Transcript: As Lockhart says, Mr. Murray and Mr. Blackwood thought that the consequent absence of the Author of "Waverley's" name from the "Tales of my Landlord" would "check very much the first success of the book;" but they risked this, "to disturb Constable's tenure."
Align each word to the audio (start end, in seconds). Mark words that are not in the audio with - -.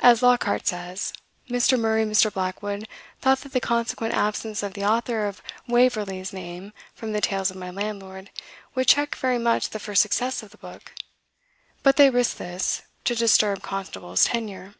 As 0.00 0.22
Lockhart 0.22 0.66
says, 0.66 1.12
Mr. 1.50 1.78
Murray 1.78 2.00
and 2.00 2.10
Mr. 2.10 2.32
Blackwood 2.32 2.88
thought 3.20 3.40
that 3.40 3.52
the 3.52 3.60
consequent 3.60 4.14
absence 4.14 4.62
of 4.62 4.72
the 4.72 4.86
Author 4.86 5.26
of 5.26 5.42
"Waverley's" 5.68 6.32
name 6.32 6.72
from 6.94 7.12
the 7.12 7.20
"Tales 7.20 7.50
of 7.50 7.58
my 7.58 7.68
Landlord" 7.70 8.30
would 8.74 8.88
"check 8.88 9.14
very 9.16 9.38
much 9.38 9.68
the 9.68 9.78
first 9.78 10.00
success 10.00 10.42
of 10.42 10.48
the 10.52 10.56
book;" 10.56 10.94
but 11.82 11.98
they 11.98 12.08
risked 12.08 12.38
this, 12.38 12.84
"to 13.04 13.14
disturb 13.14 13.60
Constable's 13.60 14.24
tenure." 14.24 14.76